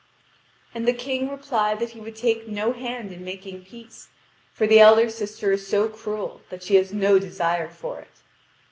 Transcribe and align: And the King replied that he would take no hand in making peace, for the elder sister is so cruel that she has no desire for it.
And 0.73 0.87
the 0.87 0.93
King 0.95 1.29
replied 1.29 1.77
that 1.79 1.91
he 1.91 1.99
would 1.99 2.15
take 2.15 2.47
no 2.47 2.73
hand 2.73 3.11
in 3.11 3.23
making 3.23 3.65
peace, 3.65 4.07
for 4.51 4.65
the 4.65 4.79
elder 4.79 5.11
sister 5.11 5.51
is 5.51 5.67
so 5.67 5.87
cruel 5.89 6.41
that 6.49 6.63
she 6.63 6.73
has 6.77 6.91
no 6.91 7.19
desire 7.19 7.69
for 7.69 7.99
it. 7.99 8.21